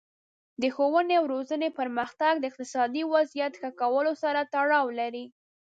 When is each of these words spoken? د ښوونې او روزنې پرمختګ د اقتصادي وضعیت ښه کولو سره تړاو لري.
د 0.61 0.63
ښوونې 0.75 1.15
او 1.19 1.25
روزنې 1.33 1.69
پرمختګ 1.79 2.33
د 2.39 2.43
اقتصادي 2.51 3.03
وضعیت 3.13 3.53
ښه 3.61 3.69
کولو 3.81 4.13
سره 4.23 4.39
تړاو 4.53 4.85
لري. 4.99 5.25